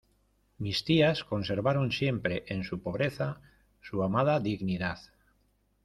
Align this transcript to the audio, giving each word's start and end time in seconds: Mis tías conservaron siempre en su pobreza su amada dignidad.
Mis 0.57 0.83
tías 0.83 1.23
conservaron 1.23 1.91
siempre 1.91 2.43
en 2.47 2.63
su 2.63 2.81
pobreza 2.81 3.39
su 3.81 4.01
amada 4.01 4.39
dignidad. 4.39 4.97